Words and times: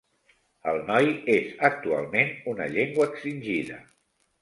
El 0.71 0.81
Noi 0.87 1.11
és 1.35 1.53
actualment 1.71 2.35
una 2.55 2.71
llengua 2.75 3.11
extingida. 3.15 3.83